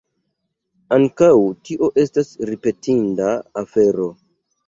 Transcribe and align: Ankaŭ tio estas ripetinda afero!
Ankaŭ 0.95 1.27
tio 1.67 1.89
estas 2.03 2.33
ripetinda 2.51 3.29
afero! 3.65 4.09